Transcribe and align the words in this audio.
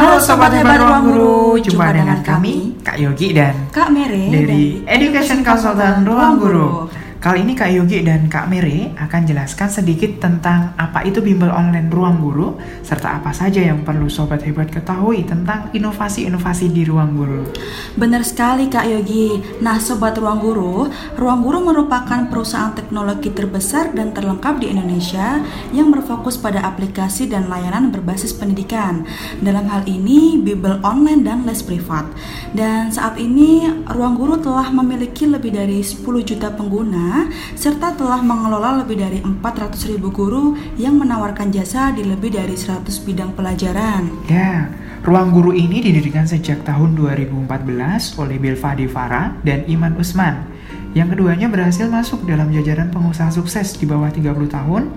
Halo 0.00 0.16
Sobat 0.16 0.48
Hebat 0.56 0.80
Ruang 0.80 1.12
Guru, 1.12 1.60
jumpa 1.60 1.92
dengan 1.92 2.24
kami, 2.24 2.72
Kak 2.80 2.96
Yogi 2.96 3.36
dan 3.36 3.68
Kak 3.68 3.92
Mere 3.92 4.32
dari 4.32 4.80
Education 4.88 5.44
Consultant 5.44 6.08
Ruang 6.08 6.40
Guru. 6.40 6.88
Kali 7.20 7.44
ini 7.44 7.52
Kak 7.52 7.68
Yogi 7.68 8.00
dan 8.00 8.32
Kak 8.32 8.48
Mere 8.48 8.96
akan 8.96 9.28
jelaskan 9.28 9.68
sedikit 9.68 10.24
tentang 10.24 10.72
apa 10.80 11.04
itu 11.04 11.20
bimbel 11.20 11.52
online 11.52 11.92
ruang 11.92 12.16
guru, 12.16 12.56
serta 12.80 13.20
apa 13.20 13.28
saja 13.36 13.60
yang 13.60 13.84
perlu 13.84 14.08
Sobat 14.08 14.40
Hebat 14.40 14.72
ketahui 14.72 15.28
tentang 15.28 15.68
inovasi-inovasi 15.76 16.72
di 16.72 16.88
ruang 16.88 17.12
guru. 17.12 17.44
Benar 17.92 18.24
sekali 18.24 18.72
Kak 18.72 18.88
Yogi. 18.88 19.36
Nah 19.60 19.76
Sobat 19.76 20.16
Ruang 20.16 20.40
Guru, 20.40 20.88
Ruang 21.20 21.44
Guru 21.44 21.60
merupakan 21.60 22.24
perusahaan 22.24 22.72
teknologi 22.72 23.28
terbesar 23.28 23.92
dan 23.92 24.16
terlengkap 24.16 24.56
di 24.56 24.72
Indonesia 24.72 25.44
yang 25.76 25.92
berfokus 25.92 26.40
pada 26.40 26.64
aplikasi 26.64 27.28
dan 27.28 27.52
layanan 27.52 27.92
berbasis 27.92 28.32
pendidikan. 28.32 29.04
Dalam 29.44 29.68
hal 29.68 29.84
ini, 29.84 30.40
bimbel 30.40 30.80
online 30.80 31.20
dan 31.20 31.44
les 31.44 31.60
privat. 31.60 32.08
Dan 32.56 32.88
saat 32.88 33.20
ini, 33.20 33.68
Ruang 33.92 34.16
Guru 34.16 34.40
telah 34.40 34.72
memiliki 34.72 35.28
lebih 35.28 35.52
dari 35.52 35.84
10 35.84 36.00
juta 36.24 36.48
pengguna 36.48 37.09
serta 37.58 37.94
telah 37.94 38.20
mengelola 38.24 38.82
lebih 38.82 39.00
dari 39.00 39.18
400 39.20 39.90
ribu 39.90 40.08
guru 40.10 40.56
yang 40.80 40.96
menawarkan 40.96 41.52
jasa 41.52 41.92
di 41.92 42.02
lebih 42.06 42.34
dari 42.34 42.56
100 42.56 42.86
bidang 43.06 43.32
pelajaran. 43.36 44.08
Ya, 44.26 44.70
Ruang 45.00 45.32
Guru 45.32 45.56
ini 45.56 45.80
didirikan 45.80 46.28
sejak 46.28 46.60
tahun 46.68 46.92
2014 46.92 48.20
oleh 48.20 48.36
Bilva 48.36 48.76
Devara 48.76 49.32
dan 49.40 49.64
Iman 49.64 49.96
Usman. 49.96 50.44
Yang 50.92 51.16
keduanya 51.16 51.48
berhasil 51.48 51.88
masuk 51.88 52.28
dalam 52.28 52.52
jajaran 52.52 52.92
pengusaha 52.92 53.32
sukses 53.32 53.80
di 53.80 53.88
bawah 53.88 54.12
30 54.12 54.28
tahun 54.50 54.92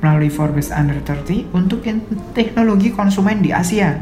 melalui 0.00 0.32
Forbes 0.32 0.72
Under 0.72 0.96
30 1.04 1.52
untuk 1.52 1.84
teknologi 2.32 2.96
konsumen 2.96 3.44
di 3.44 3.52
Asia. 3.52 4.00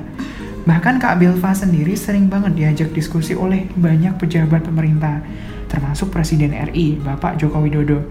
Bahkan 0.71 1.03
Kak 1.03 1.19
Bilva 1.19 1.51
sendiri 1.51 1.99
sering 1.99 2.31
banget 2.31 2.55
diajak 2.55 2.95
diskusi 2.95 3.35
oleh 3.35 3.67
banyak 3.75 4.23
pejabat 4.23 4.69
pemerintah 4.69 5.25
termasuk 5.71 6.11
Presiden 6.11 6.53
RI, 6.53 6.99
Bapak 6.99 7.39
Joko 7.39 7.63
Widodo. 7.63 8.03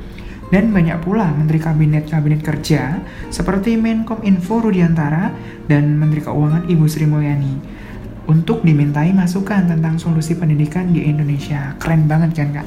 Dan 0.50 0.74
banyak 0.74 1.06
pula 1.06 1.30
Menteri 1.30 1.62
Kabinet-Kabinet 1.62 2.42
Kerja 2.42 2.98
seperti 3.30 3.78
Menkom 3.78 4.26
Info 4.26 4.58
Rudiantara 4.58 5.30
dan 5.70 5.94
Menteri 5.94 6.26
Keuangan 6.26 6.66
Ibu 6.66 6.90
Sri 6.90 7.06
Mulyani 7.06 7.54
untuk 8.30 8.62
dimintai 8.62 9.10
masukan 9.10 9.66
tentang 9.66 9.98
solusi 9.98 10.38
pendidikan 10.38 10.94
di 10.94 11.10
Indonesia. 11.10 11.74
Keren 11.82 12.06
banget 12.06 12.38
kan 12.38 12.62
kak? 12.62 12.66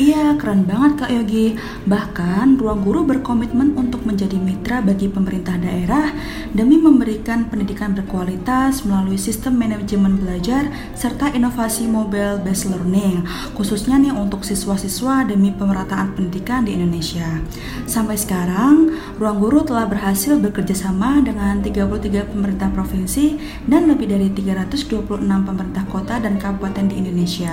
Iya, 0.00 0.40
keren 0.40 0.64
banget 0.64 1.04
kak 1.04 1.10
Yogi. 1.12 1.60
Bahkan 1.84 2.56
Ruang 2.56 2.80
Guru 2.80 3.04
berkomitmen 3.04 3.76
untuk 3.76 4.08
menjadi 4.08 4.40
mitra 4.40 4.80
bagi 4.80 5.12
pemerintah 5.12 5.60
daerah 5.60 6.16
demi 6.56 6.80
memberikan 6.80 7.52
pendidikan 7.52 7.92
berkualitas 7.92 8.88
melalui 8.88 9.20
sistem 9.20 9.60
manajemen 9.60 10.16
belajar 10.16 10.72
serta 10.96 11.28
inovasi 11.36 11.84
mobile 11.84 12.40
based 12.40 12.72
learning, 12.72 13.20
khususnya 13.52 14.00
nih 14.00 14.16
untuk 14.16 14.48
siswa-siswa 14.48 15.28
demi 15.28 15.52
pemerataan 15.52 16.16
pendidikan 16.16 16.64
di 16.64 16.72
Indonesia. 16.72 17.44
Sampai 17.84 18.16
sekarang, 18.16 18.96
Ruang 19.20 19.38
Guru 19.44 19.60
telah 19.68 19.84
berhasil 19.84 20.40
bekerja 20.40 20.72
sama 20.72 21.20
dengan 21.20 21.60
33 21.60 22.32
pemerintah 22.32 22.72
provinsi 22.72 23.36
dan 23.68 23.92
lebih 23.92 24.08
dari 24.08 24.32
320 24.32 25.01
26 25.06 25.48
pemerintah 25.48 25.84
kota 25.90 26.22
dan 26.22 26.38
kabupaten 26.38 26.86
di 26.86 27.02
Indonesia. 27.02 27.52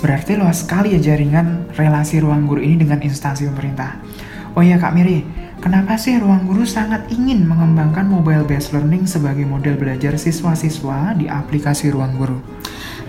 Berarti 0.00 0.36
luas 0.36 0.64
sekali 0.64 0.92
ya 0.92 1.00
jaringan 1.00 1.72
relasi 1.72 2.20
ruang 2.20 2.44
guru 2.44 2.60
ini 2.60 2.80
dengan 2.80 3.00
instansi 3.00 3.48
pemerintah. 3.48 3.96
Oh 4.56 4.64
ya 4.64 4.80
Kak 4.80 4.92
Miri, 4.96 5.24
kenapa 5.60 6.00
sih 6.00 6.16
ruang 6.16 6.48
guru 6.48 6.64
sangat 6.64 7.08
ingin 7.12 7.44
mengembangkan 7.44 8.08
mobile 8.08 8.44
based 8.44 8.72
learning 8.72 9.04
sebagai 9.08 9.44
model 9.44 9.76
belajar 9.76 10.16
siswa-siswa 10.16 11.16
di 11.16 11.28
aplikasi 11.28 11.92
ruang 11.92 12.16
guru? 12.16 12.40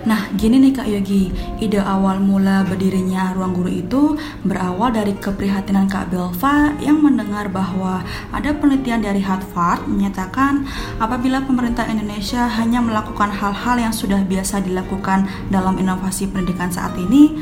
Nah, 0.07 0.31
gini 0.39 0.55
nih 0.63 0.71
Kak 0.71 0.87
Yogi, 0.87 1.35
ide 1.59 1.83
awal 1.83 2.23
mula 2.23 2.63
berdirinya 2.63 3.35
Ruang 3.35 3.51
Guru 3.51 3.67
itu 3.67 4.15
berawal 4.47 4.95
dari 4.95 5.11
keprihatinan 5.11 5.91
Kak 5.91 6.07
Belva 6.15 6.71
yang 6.79 7.03
mendengar 7.03 7.51
bahwa 7.51 8.07
ada 8.31 8.55
penelitian 8.55 9.03
dari 9.03 9.19
Harvard 9.19 9.83
menyatakan 9.83 10.63
apabila 11.03 11.43
pemerintah 11.43 11.83
Indonesia 11.91 12.47
hanya 12.47 12.79
melakukan 12.79 13.35
hal-hal 13.35 13.75
yang 13.75 13.91
sudah 13.91 14.23
biasa 14.23 14.63
dilakukan 14.63 15.27
dalam 15.51 15.75
inovasi 15.75 16.31
pendidikan 16.31 16.71
saat 16.71 16.95
ini, 16.95 17.35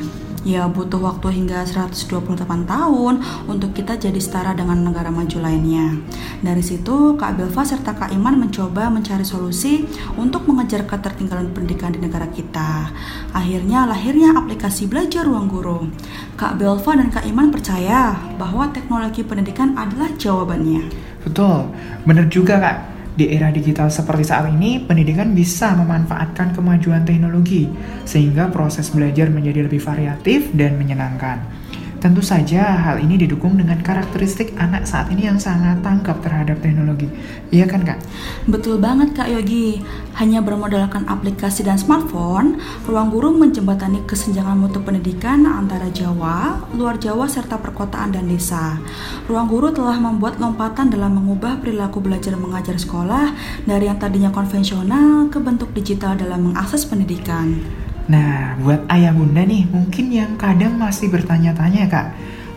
ya 0.46 0.70
butuh 0.70 1.02
waktu 1.02 1.42
hingga 1.42 1.66
128 1.66 2.70
tahun 2.70 3.14
untuk 3.50 3.74
kita 3.74 3.98
jadi 3.98 4.22
setara 4.22 4.54
dengan 4.54 4.86
negara 4.86 5.10
maju 5.10 5.42
lainnya. 5.42 5.98
Dari 6.40 6.62
situ, 6.62 7.18
Kak 7.18 7.36
Belva 7.36 7.66
serta 7.66 7.98
Kak 7.98 8.14
Iman 8.14 8.38
mencoba 8.38 8.94
mencari 8.94 9.26
solusi 9.26 9.90
untuk 10.16 10.46
mengejar 10.46 10.86
ketertinggalan 10.86 11.50
pendidikan 11.52 11.92
di 11.92 12.00
negara 12.00 12.30
kita. 12.30 12.94
Akhirnya 13.34 13.90
lahirnya 13.90 14.38
aplikasi 14.38 14.86
belajar 14.86 15.26
ruang 15.26 15.50
guru. 15.50 15.90
Kak 16.38 16.62
Belva 16.62 16.94
dan 16.96 17.10
Kak 17.10 17.26
Iman 17.26 17.50
percaya 17.50 18.14
bahwa 18.38 18.70
teknologi 18.70 19.26
pendidikan 19.26 19.74
adalah 19.74 20.14
jawabannya. 20.14 20.88
Betul, 21.26 21.74
benar 22.06 22.30
juga 22.30 22.62
Kak. 22.62 22.95
Di 23.16 23.32
era 23.32 23.48
digital 23.48 23.88
seperti 23.88 24.28
saat 24.28 24.52
ini, 24.52 24.84
pendidikan 24.84 25.32
bisa 25.32 25.72
memanfaatkan 25.72 26.52
kemajuan 26.52 27.08
teknologi 27.08 27.64
sehingga 28.04 28.52
proses 28.52 28.92
belajar 28.92 29.32
menjadi 29.32 29.64
lebih 29.64 29.80
variatif 29.80 30.52
dan 30.52 30.76
menyenangkan. 30.76 31.65
Tentu 32.06 32.22
saja 32.22 32.86
hal 32.86 33.02
ini 33.02 33.18
didukung 33.18 33.58
dengan 33.58 33.82
karakteristik 33.82 34.54
anak 34.62 34.86
saat 34.86 35.10
ini 35.10 35.26
yang 35.26 35.42
sangat 35.42 35.82
tangkap 35.82 36.22
terhadap 36.22 36.62
teknologi. 36.62 37.10
Iya 37.50 37.66
kan 37.66 37.82
kak? 37.82 37.98
Betul 38.46 38.78
banget 38.78 39.18
kak 39.18 39.26
Yogi. 39.26 39.82
Hanya 40.14 40.46
bermodalkan 40.46 41.10
aplikasi 41.10 41.66
dan 41.66 41.82
smartphone, 41.82 42.62
ruang 42.86 43.10
guru 43.10 43.34
menjembatani 43.34 44.06
kesenjangan 44.06 44.54
mutu 44.54 44.86
pendidikan 44.86 45.50
antara 45.50 45.90
Jawa, 45.90 46.70
luar 46.78 47.02
Jawa, 47.02 47.26
serta 47.26 47.58
perkotaan 47.58 48.14
dan 48.14 48.30
desa. 48.30 48.78
Ruang 49.26 49.50
guru 49.50 49.74
telah 49.74 49.98
membuat 49.98 50.38
lompatan 50.38 50.94
dalam 50.94 51.18
mengubah 51.18 51.58
perilaku 51.58 52.06
belajar 52.06 52.38
mengajar 52.38 52.78
sekolah 52.78 53.34
dari 53.66 53.90
yang 53.90 53.98
tadinya 53.98 54.30
konvensional 54.30 55.34
ke 55.34 55.42
bentuk 55.42 55.74
digital 55.74 56.14
dalam 56.14 56.54
mengakses 56.54 56.86
pendidikan. 56.86 57.85
Nah, 58.06 58.54
buat 58.62 58.86
ayah 58.94 59.10
bunda 59.18 59.42
nih, 59.42 59.66
mungkin 59.66 60.14
yang 60.14 60.38
kadang 60.38 60.78
masih 60.78 61.10
bertanya-tanya 61.10 61.90
kak, 61.90 62.08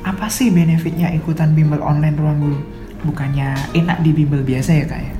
apa 0.04 0.28
sih 0.28 0.52
benefitnya 0.52 1.08
ikutan 1.16 1.56
bimbel 1.56 1.80
online 1.80 2.16
ruang 2.20 2.36
guru? 2.36 2.60
Bukannya 3.08 3.56
enak 3.72 4.04
di 4.04 4.10
bimbel 4.12 4.44
biasa 4.44 4.70
ya 4.76 4.84
kak 4.84 5.00
ya? 5.00 5.12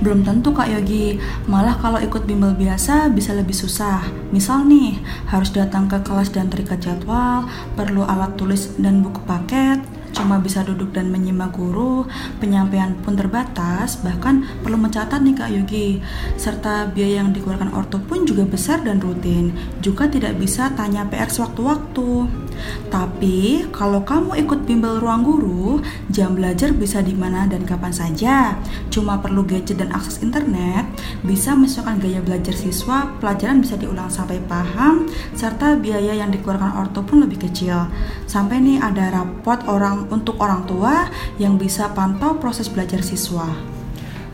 Belum 0.00 0.24
tentu 0.24 0.56
Kak 0.56 0.64
Yogi, 0.72 1.20
malah 1.44 1.76
kalau 1.76 2.00
ikut 2.00 2.24
bimbel 2.24 2.56
biasa 2.56 3.12
bisa 3.12 3.36
lebih 3.36 3.52
susah. 3.52 4.00
Misal 4.32 4.64
nih, 4.64 4.96
harus 5.28 5.52
datang 5.52 5.92
ke 5.92 6.00
kelas 6.00 6.32
dan 6.32 6.48
terikat 6.48 6.80
jadwal, 6.80 7.44
perlu 7.76 8.08
alat 8.08 8.32
tulis 8.40 8.72
dan 8.80 9.04
buku 9.04 9.20
paket, 9.28 9.76
cuma 10.12 10.42
bisa 10.42 10.62
duduk 10.66 10.92
dan 10.94 11.08
menyimak 11.08 11.54
guru, 11.54 12.06
penyampaian 12.38 12.94
pun 13.00 13.14
terbatas, 13.14 13.98
bahkan 14.02 14.46
perlu 14.62 14.76
mencatat 14.76 15.20
nih 15.22 15.34
Kak 15.34 15.50
Yogi. 15.50 15.88
Serta 16.36 16.90
biaya 16.90 17.22
yang 17.22 17.30
dikeluarkan 17.30 17.72
orto 17.74 17.98
pun 18.02 18.26
juga 18.26 18.46
besar 18.46 18.82
dan 18.82 18.98
rutin, 18.98 19.54
juga 19.80 20.10
tidak 20.10 20.36
bisa 20.38 20.70
tanya 20.74 21.06
PR 21.06 21.30
sewaktu-waktu. 21.30 22.49
Tapi 22.90 23.70
kalau 23.70 24.02
kamu 24.02 24.40
ikut 24.42 24.66
bimbel 24.66 24.98
ruang 24.98 25.22
guru, 25.22 25.78
jam 26.10 26.34
belajar 26.34 26.74
bisa 26.74 27.00
di 27.00 27.14
mana 27.14 27.46
dan 27.46 27.62
kapan 27.62 27.94
saja. 27.94 28.58
Cuma 28.90 29.22
perlu 29.22 29.46
gadget 29.46 29.78
dan 29.78 29.94
akses 29.94 30.20
internet, 30.20 30.86
bisa 31.22 31.54
menyesuaikan 31.54 32.02
gaya 32.02 32.20
belajar 32.20 32.52
siswa, 32.52 33.14
pelajaran 33.22 33.62
bisa 33.62 33.78
diulang 33.78 34.10
sampai 34.10 34.42
paham, 34.44 35.06
serta 35.32 35.78
biaya 35.78 36.18
yang 36.18 36.34
dikeluarkan 36.34 36.76
orto 36.76 37.06
pun 37.06 37.22
lebih 37.22 37.46
kecil. 37.46 37.86
Sampai 38.26 38.58
nih 38.58 38.82
ada 38.82 39.10
rapot 39.14 39.62
orang 39.70 40.10
untuk 40.10 40.36
orang 40.42 40.66
tua 40.66 41.06
yang 41.38 41.56
bisa 41.56 41.90
pantau 41.94 42.36
proses 42.36 42.66
belajar 42.66 43.00
siswa. 43.00 43.48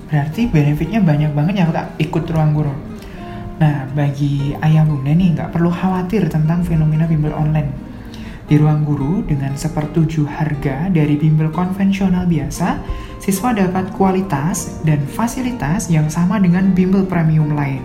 Berarti 0.07 0.47
benefitnya 0.47 1.03
banyak 1.03 1.35
banget 1.35 1.55
ya 1.61 1.67
kak 1.67 1.99
ikut 1.99 2.25
ruang 2.31 2.55
guru. 2.55 2.75
Nah 3.57 3.89
bagi 3.97 4.53
ayah 4.61 4.85
bunda 4.85 5.11
nih 5.11 5.35
nggak 5.35 5.51
perlu 5.51 5.73
khawatir 5.73 6.29
tentang 6.31 6.63
fenomena 6.63 7.09
bimbel 7.09 7.35
online. 7.35 7.86
Di 8.47 8.55
ruang 8.63 8.87
guru 8.87 9.27
dengan 9.27 9.59
sepertujuh 9.59 10.23
harga 10.31 10.87
dari 10.87 11.19
bimbel 11.19 11.51
konvensional 11.51 12.31
biasa, 12.31 12.79
siswa 13.19 13.51
dapat 13.51 13.91
kualitas 13.91 14.79
dan 14.87 15.03
fasilitas 15.03 15.91
yang 15.91 16.07
sama 16.07 16.39
dengan 16.39 16.71
bimbel 16.71 17.03
premium 17.03 17.59
lain. 17.59 17.83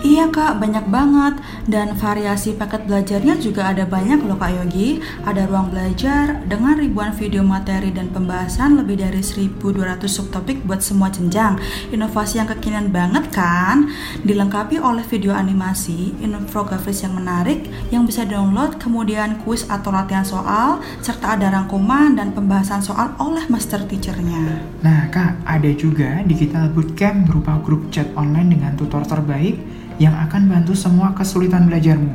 Iya 0.00 0.32
kak, 0.32 0.60
banyak 0.60 0.88
banget. 0.88 1.34
Dan 1.66 1.98
variasi 1.98 2.54
paket 2.54 2.86
belajarnya 2.86 3.42
juga 3.42 3.74
ada 3.74 3.82
banyak 3.82 4.22
loh 4.22 4.38
Kak 4.38 4.54
Yogi. 4.54 5.02
Ada 5.26 5.50
ruang 5.50 5.74
belajar 5.74 6.38
dengan 6.46 6.78
ribuan 6.78 7.10
video 7.10 7.42
materi 7.42 7.90
dan 7.90 8.06
pembahasan 8.14 8.78
lebih 8.78 9.02
dari 9.02 9.18
1200 9.18 10.06
subtopik 10.06 10.62
buat 10.62 10.78
semua 10.78 11.10
jenjang. 11.10 11.58
Inovasi 11.90 12.38
yang 12.38 12.46
kekinian 12.46 12.94
banget 12.94 13.34
kan? 13.34 13.90
Dilengkapi 14.22 14.78
oleh 14.78 15.02
video 15.10 15.34
animasi, 15.34 16.14
infografis 16.22 17.02
yang 17.02 17.18
menarik 17.18 17.66
yang 17.90 18.06
bisa 18.06 18.22
download, 18.22 18.78
kemudian 18.78 19.42
kuis 19.42 19.66
atau 19.66 19.90
latihan 19.90 20.22
soal, 20.22 20.78
serta 21.02 21.34
ada 21.34 21.50
rangkuman 21.50 22.14
dan 22.14 22.30
pembahasan 22.30 22.78
soal 22.78 23.10
oleh 23.18 23.42
master 23.50 23.82
teachernya. 23.90 24.62
Nah 24.86 25.10
kak, 25.10 25.42
ada 25.42 25.70
juga 25.74 26.22
digital 26.22 26.70
bootcamp 26.70 27.26
berupa 27.26 27.58
grup 27.58 27.90
chat 27.90 28.06
online 28.14 28.54
dengan 28.54 28.78
tutor 28.78 29.02
terbaik 29.02 29.58
yang 29.96 30.12
akan 30.12 30.52
bantu 30.52 30.76
semua 30.76 31.16
kesulitan 31.16 31.55
belajarmu. 31.64 32.12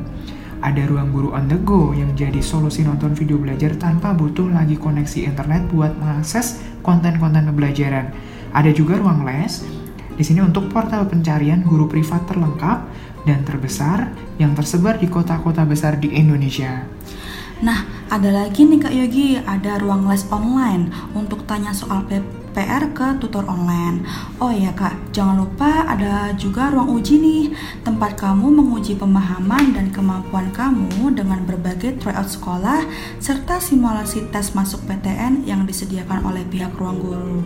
Ada 0.61 0.85
ruang 0.85 1.09
guru 1.09 1.33
on 1.33 1.49
the 1.49 1.57
go 1.57 1.89
yang 1.89 2.13
jadi 2.13 2.37
solusi 2.37 2.85
nonton 2.85 3.17
video 3.17 3.41
belajar 3.41 3.73
tanpa 3.81 4.13
butuh 4.13 4.45
lagi 4.53 4.77
koneksi 4.77 5.25
internet 5.25 5.65
buat 5.73 5.97
mengakses 5.97 6.61
konten-konten 6.85 7.49
pembelajaran. 7.49 8.13
Ada 8.53 8.69
juga 8.69 9.01
ruang 9.01 9.25
les 9.25 9.65
di 10.13 10.21
sini 10.21 10.45
untuk 10.45 10.69
portal 10.69 11.09
pencarian 11.09 11.65
guru 11.65 11.89
privat 11.89 12.29
terlengkap 12.29 12.85
dan 13.25 13.41
terbesar 13.41 14.13
yang 14.37 14.53
tersebar 14.53 15.01
di 15.01 15.09
kota-kota 15.09 15.65
besar 15.65 15.97
di 15.97 16.13
Indonesia. 16.13 16.85
Nah, 17.65 17.85
ada 18.09 18.29
lagi 18.29 18.65
nih 18.65 18.81
Kak 18.81 18.93
Yogi, 18.93 19.37
ada 19.41 19.77
ruang 19.81 20.09
les 20.09 20.25
online 20.33 20.89
untuk 21.17 21.45
tanya 21.45 21.73
soal 21.73 22.05
PR 22.51 22.91
ke 22.91 23.17
tutor 23.23 23.47
online. 23.47 24.03
Oh 24.43 24.51
ya 24.51 24.75
Kak, 24.75 25.15
jangan 25.15 25.47
lupa 25.47 25.87
ada 25.87 26.35
juga 26.35 26.67
ruang 26.69 26.91
uji 26.95 27.15
nih, 27.17 27.43
tempat 27.87 28.19
kamu 28.19 28.51
menguji 28.51 28.99
pemahaman 28.99 29.71
dan 29.71 29.89
kemampuan 29.89 30.51
kamu 30.51 31.15
dengan 31.15 31.43
berbagai 31.47 31.97
tryout 32.03 32.27
sekolah 32.27 32.83
serta 33.23 33.63
simulasi 33.63 34.27
tes 34.29 34.51
masuk 34.51 34.83
PTN 34.85 35.47
yang 35.47 35.63
disediakan 35.63 36.27
oleh 36.27 36.43
pihak 36.47 36.75
ruang 36.75 36.99
guru. 36.99 37.39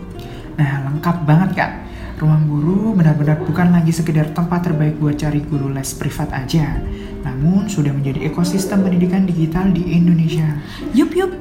Nah, 0.58 0.88
lengkap 0.90 1.16
banget 1.22 1.50
Kak. 1.54 1.72
Ruang 2.16 2.48
guru 2.48 2.96
benar-benar 2.96 3.44
bukan 3.44 3.76
lagi 3.76 3.92
sekedar 3.92 4.32
tempat 4.32 4.64
terbaik 4.64 4.96
buat 4.96 5.20
cari 5.20 5.44
guru 5.44 5.68
les 5.68 5.92
privat 5.92 6.32
aja, 6.32 6.80
namun 7.20 7.68
sudah 7.68 7.92
menjadi 7.92 8.32
ekosistem 8.32 8.80
pendidikan 8.80 9.28
digital 9.28 9.68
di 9.68 9.84
Indonesia. 9.84 10.56
Yup 10.96 11.12
yup. 11.12 11.32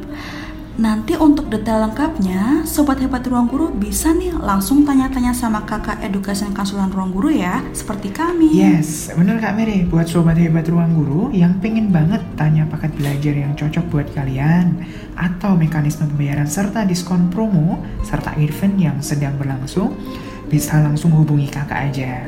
Nanti 0.75 1.15
untuk 1.15 1.47
detail 1.47 1.87
lengkapnya, 1.87 2.67
Sobat 2.67 2.99
Hebat 2.99 3.23
Ruang 3.31 3.47
Guru 3.47 3.71
bisa 3.71 4.11
nih 4.11 4.35
langsung 4.35 4.83
tanya-tanya 4.83 5.31
sama 5.31 5.63
kakak 5.63 6.03
edukasi 6.03 6.43
dan 6.43 6.51
konsulan 6.51 6.91
Ruang 6.91 7.15
Guru 7.15 7.31
ya, 7.31 7.63
seperti 7.71 8.11
kami. 8.11 8.59
Yes, 8.59 9.07
bener 9.15 9.39
Kak 9.39 9.55
Mary. 9.55 9.87
Buat 9.87 10.11
Sobat 10.11 10.35
Hebat 10.35 10.67
Ruang 10.67 10.91
Guru 10.91 11.31
yang 11.31 11.63
pengen 11.63 11.95
banget 11.95 12.19
tanya 12.35 12.67
paket 12.67 12.91
belajar 12.91 13.31
yang 13.31 13.55
cocok 13.55 13.87
buat 13.87 14.07
kalian, 14.11 14.83
atau 15.15 15.55
mekanisme 15.55 16.11
pembayaran 16.11 16.43
serta 16.43 16.83
diskon 16.83 17.31
promo, 17.31 17.79
serta 18.03 18.35
event 18.35 18.75
yang 18.75 18.97
sedang 18.99 19.39
berlangsung, 19.39 19.95
bisa 20.51 20.83
langsung 20.83 21.15
hubungi 21.15 21.47
kakak 21.47 21.87
aja. 21.87 22.27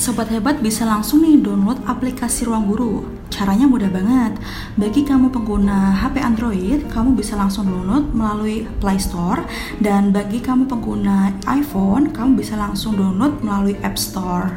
Sobat 0.00 0.32
Hebat 0.32 0.64
bisa 0.64 0.88
langsung 0.88 1.20
nih 1.20 1.36
download 1.36 1.84
aplikasi 1.84 2.48
Ruang 2.48 2.64
Guru. 2.64 3.04
Caranya 3.38 3.70
mudah 3.70 3.86
banget. 3.86 4.34
Bagi 4.74 5.06
kamu 5.06 5.30
pengguna 5.30 5.94
HP 6.02 6.18
Android, 6.18 6.90
kamu 6.90 7.14
bisa 7.14 7.38
langsung 7.38 7.70
download 7.70 8.10
melalui 8.10 8.66
Play 8.82 8.98
Store. 8.98 9.46
Dan 9.78 10.10
bagi 10.10 10.42
kamu 10.42 10.66
pengguna 10.66 11.30
iPhone, 11.46 12.10
kamu 12.10 12.34
bisa 12.34 12.58
langsung 12.58 12.98
download 12.98 13.38
melalui 13.38 13.78
App 13.86 13.94
Store. 13.94 14.50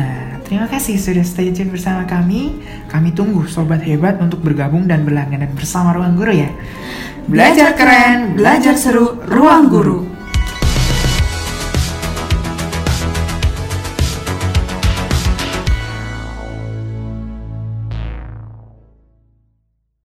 Nah, 0.00 0.40
terima 0.40 0.64
kasih 0.72 0.96
sudah 0.96 1.20
stay 1.20 1.52
tune 1.52 1.68
bersama 1.68 2.08
kami. 2.08 2.64
Kami 2.88 3.12
tunggu 3.12 3.44
Sobat 3.44 3.84
Hebat 3.84 4.16
untuk 4.24 4.40
bergabung 4.40 4.88
dan 4.88 5.04
berlangganan 5.04 5.52
bersama 5.52 5.92
Ruang 5.92 6.16
Guru 6.16 6.32
ya. 6.32 6.48
Belajar 7.28 7.76
keren, 7.76 8.40
belajar 8.40 8.72
seru, 8.80 9.20
Ruang 9.28 9.68
Guru. 9.68 10.13